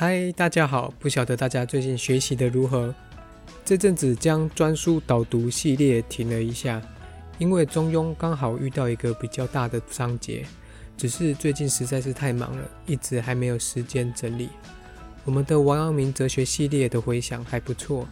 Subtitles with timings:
[0.00, 0.94] 嗨，大家好！
[1.00, 2.94] 不晓得大家最近学习的如何？
[3.64, 6.80] 这阵子将专书导读系列停了一下，
[7.36, 10.46] 因为中庸刚好遇到一个比较大的章节，
[10.96, 14.50] 只是最近实在是太忙了，一直还没有时间整理。
[15.24, 18.06] 我们的王阳明哲学系列的回响还不错，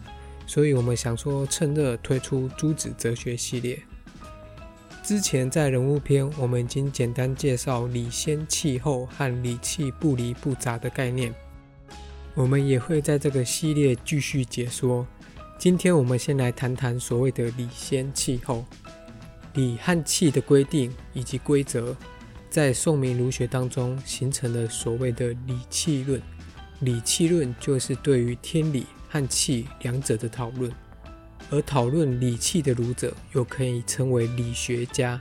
[0.45, 3.81] 所以我们想说趁热推出朱子哲学系列。
[5.01, 11.33] 之前在人物篇，我们已经简单介绍理先气后和理气不离不杂的概念。
[12.37, 15.07] 我们也会在这个系列继续解说。
[15.57, 18.63] 今天我们先来谈谈所谓的理先气后。
[19.55, 21.95] 理和气的规定以及规则，
[22.47, 26.21] 在宋明儒学当中形成了所谓的理气论。
[26.81, 30.71] 理气论就是对于天理和气两者的讨论。
[31.49, 35.19] 而讨论理气的儒者，又可以称为理学家。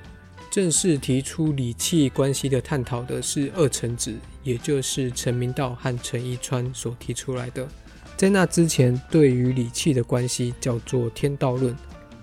[0.57, 7.69] 正式提出理气关系的探讨的是二程子，也就是陈明道和陈一川所提出来的。
[8.17, 11.77] 在那之前，对于理气的关系叫做天道论，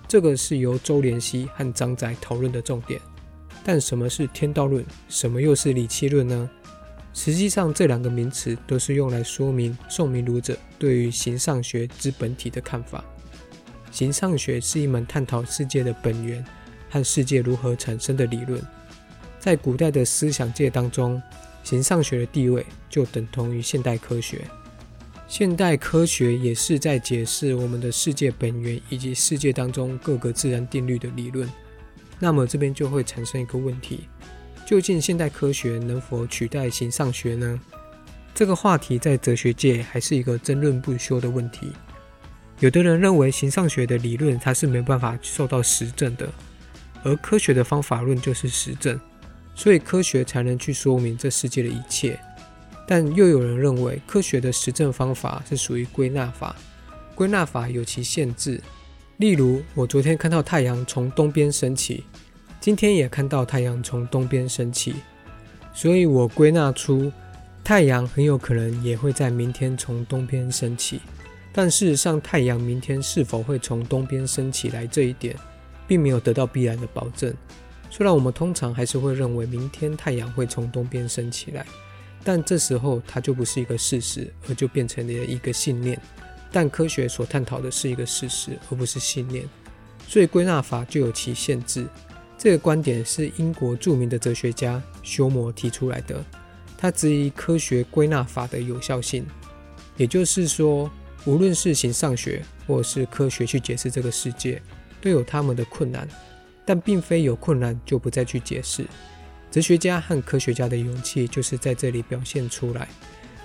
[0.08, 3.00] 这个是由周濂溪和张载讨论的重点。
[3.62, 4.84] 但什么是天道论？
[5.08, 6.50] 什么又是理气论呢？
[7.12, 13.04] 实际上，这两个名词都是用来说明宋明儒者对于形上学之本体的看法。
[13.92, 16.44] 形上学是一门探讨世界的本源
[16.94, 18.62] 和世界如何产生的理论。
[19.40, 21.20] 在古代的思想界当中，
[21.64, 24.42] 形上学的地位就等同于现代科学。
[25.26, 31.50] 现代科学也是在解释我们的世界本源以及世界当中各个自然定律的理论。
[32.20, 34.06] 那么这边就会产生一个问题：
[34.64, 37.60] 究竟现代科学能否取代形上学呢？
[38.32, 41.72] 这个话题在哲学界还是一个争论不休的问题。
[42.60, 46.32] 有的人认为形上学的理论它是没办法受到实证的，
[47.04, 48.98] 而科学的方法论就是实证，
[49.54, 52.18] 所以科学才能去说明这世界的一切。
[52.86, 56.56] 但又有人认为科学的实证方法是属于归纳法，
[57.14, 58.60] 归纳法有其限制。
[59.18, 62.04] 例如，我昨天看到太阳从东边升起，
[62.60, 64.96] 今天也看到太阳从东边升起，
[65.72, 67.12] 所以我归纳出
[67.62, 71.00] 太阳很有可能也会在明天从东边升起。
[71.52, 75.36] 但事实上，太阳明天是否会从东边升起来这一点，
[75.86, 77.32] 并没有得到必然的保证。
[77.90, 81.64] 虽然我们通常还是会认为明天太阳会从东边升起来，
[82.22, 86.00] 但这时候它就不是一个事实，而就变成了一个信念。
[86.50, 89.44] 但科学所探讨的是一个事实，而不是信念，
[90.08, 91.86] 所以归纳法就有其限制。
[92.36, 96.24] 这个观点是英国著名的哲学家休谟提出来的，
[96.76, 99.26] 他质疑科学归纳法的有效性，
[99.96, 100.90] 也就是说。
[101.26, 104.60] 无论是形上学或是科学去解释这个世界，
[105.04, 106.08] 都有他们的困难，
[106.64, 108.86] 但并非有困难就不再去解释。
[109.50, 112.88] 哲学家和科学家的勇气就是在这里表现出来。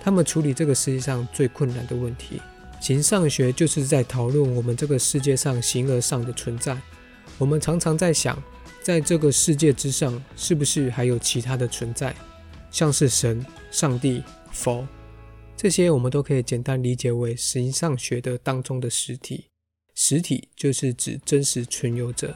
[0.02, 2.42] 他们处理这个世界上最困难的问题。
[2.80, 6.78] 形上学就是在讨论我们这个世界上形而上的存在。
[7.38, 8.42] 我们常常在想，
[8.81, 12.16] 在这个世界之上，是不是还有其他的存在，
[12.72, 14.88] 像是神、上帝、佛？
[15.58, 19.49] 这些我们都可以简单理解为形上学的当中的实体。
[20.02, 22.34] 实体就是指真实存有者。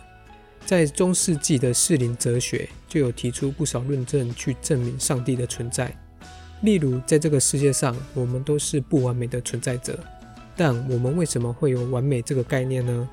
[0.66, 5.90] 在中世纪的士林哲学就有提出不少论证去证明上帝的存在。
[6.63, 9.97] 例如，在这个世界上，我们都是不完美的存在者。
[10.57, 13.09] 但我们为什么会有完美这个概念呢？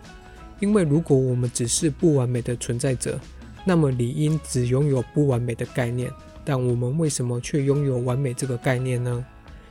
[0.58, 3.20] 因为如果我们只是不完美的存在者，
[3.64, 6.10] 那么理应只拥有不完美的概念。
[6.44, 9.24] 但我们为什么却拥有完美这个概念呢？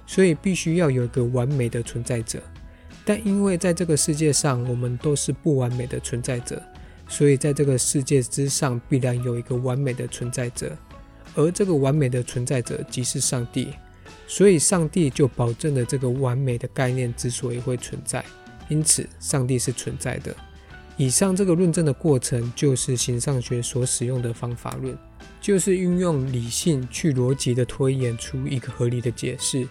[0.08, 2.42] 所以必须要有一个完美的存在者，
[3.10, 6.62] 但因为在这个世界上我们都是不完美的存在者，
[7.08, 10.78] 所以在这个世界之上必然有一个完美的存在者，
[11.34, 13.70] 而这个完美的存在者即是上帝，
[14.28, 18.24] 所以上帝就保证了这个完美的概念之所以会存在，
[18.68, 20.32] 因此上帝是存在的。
[20.96, 24.96] 以上这个论证的过程就是形上学所使用的方法论，
[25.42, 29.68] 就是运用理性去逻辑的推演出一个合理的解释。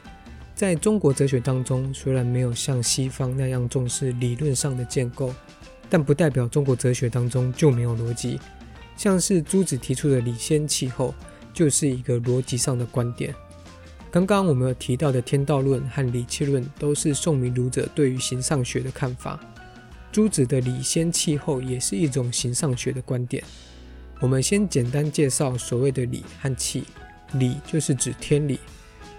[0.58, 5.32] 在中国哲学当中，虽然没有像西方那样重视理论上的建构，
[5.88, 8.40] 但不代表中国哲学当中就没有逻辑。
[8.96, 11.14] 像是朱子提出的理先气候，
[11.55, 13.32] 就是一个逻辑上的观点。
[14.10, 19.38] 刚刚我们有提到的天道论和理气论，都是宋明儒者对于形上学的看法。
[20.11, 23.44] 朱子的理先气候也是一种形上学的观点。
[24.19, 26.82] 我们先简单介绍所谓的理和气。
[27.34, 28.58] 理就是指天理。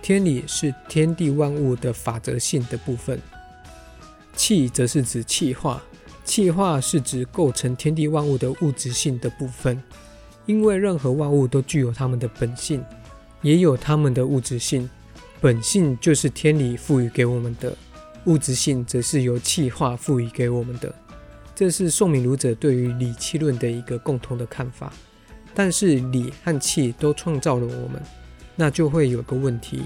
[0.02, 3.20] 天理是天地万物的法则性的部分，
[4.36, 5.82] 气则是指气化，
[6.24, 9.82] 气化是指构成天地万物的物质性的部分。
[10.46, 12.84] 因为任何万物都具有它们的本性，
[13.42, 14.90] 也有它们的物质性，
[15.40, 17.76] 本性就是天理赋予给我们的，
[18.26, 20.92] 物质性则是由气化赋予给我们的。
[21.54, 24.92] 这是宋明儒者对于理气论的一个共同的看法。
[25.54, 28.02] 但是理和气都创造了我们，
[28.60, 29.84] 那就会有个问题：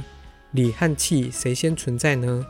[0.53, 2.43] 理和气谁先存在呢？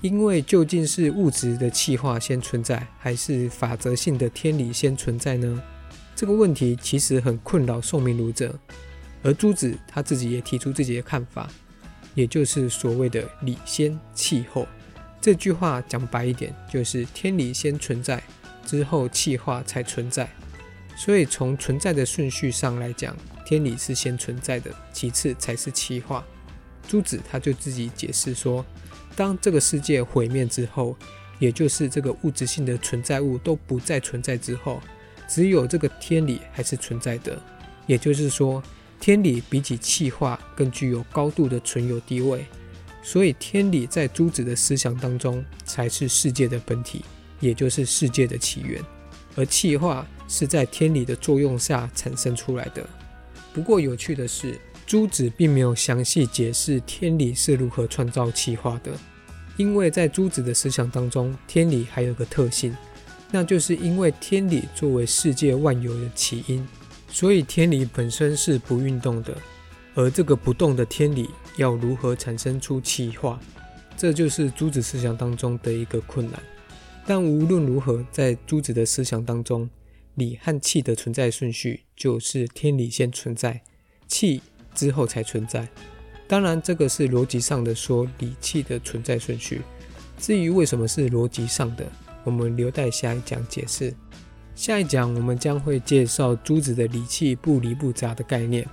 [0.00, 5.62] 因为究竟是物质的气化先存在，还是法则性的天理先存在呢？
[6.16, 8.58] 这个问题其实很困扰宋明儒者，
[9.22, 11.46] 而朱子他自己也提出自己的看法，
[12.14, 14.66] 也就是所谓的理先气后。
[15.20, 18.22] 这句话讲白一点，就是天理先存在。
[18.64, 20.26] 之后气化才存在，
[20.96, 23.14] 所以从存在的顺序上来讲，
[23.50, 26.24] 天理是先存在的，其次才是气化。
[26.86, 28.64] 朱子他就自己解释说，
[29.16, 30.96] 当这个世界毁灭之后，
[31.40, 34.80] 也就是这个物质性的存在物都不再存在之后，
[35.28, 37.36] 只有这个天理还是存在的。
[37.88, 38.62] 也就是说，
[39.00, 42.46] 天理比起气化更具有高度的存有地位，
[43.02, 47.04] 所以天理在朱子的思想当中才是世界的本体。
[47.40, 48.80] 也就是世界的起源，
[49.34, 52.88] 而气化是在天理的作用下产生出来的。
[53.52, 58.92] 不过有趣的是，朱子并没有详细解释天理是如何创造气化的，
[59.56, 62.76] 因为在朱子的思想当中，天理还有个特性，
[63.30, 66.66] 那就是因为天理作为世界万有的起因，
[67.08, 69.36] 所以天理本身是不运动的。
[69.96, 73.38] 而这个不动的天理要如何产生出气化，
[73.96, 76.40] 这就是朱子思想当中的一个困难。
[77.04, 79.68] 但无论如何，在朱子的思想当中，
[80.20, 83.62] 理和气的存在顺序就是天理先存在，
[84.06, 84.42] 气
[84.74, 85.66] 之后才存在。
[86.28, 89.62] 当然，这个是逻辑上的说理气的存在顺序。
[90.18, 91.84] 至于为什么是逻辑上的，
[92.22, 93.94] 我们留待下一讲解释。
[94.54, 98.68] 下一讲我们将会介绍朱子的理气不离不杂的概念。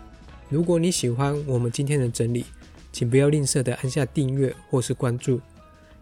[0.49, 2.45] 如果你喜欢我们今天的整理，
[2.91, 5.39] 请不要吝啬的按下订阅或是关注。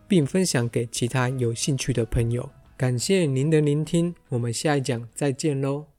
[0.08, 2.48] 并分享给其他有兴趣的朋友。
[2.78, 5.95] 感谢您的聆听，我们下一讲再见喽。